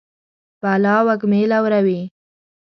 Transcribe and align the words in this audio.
بلا 0.61 0.95
وږمې 1.05 1.41
لوروي 1.51 2.01